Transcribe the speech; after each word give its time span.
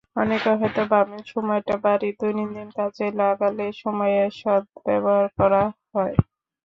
অনেকে 0.15 0.51
হয়তো 0.53 0.81
ভাবেন 0.91 1.19
এসময়টা 1.21 1.75
বাড়ির 1.83 2.15
দৈনন্দিন 2.19 2.69
কাজে 2.77 3.07
লাগালে 3.19 3.65
সময়ের 3.81 4.29
সদ্ব্যবহার 4.39 5.25
করা 5.37 5.63
হয়। 5.93 6.15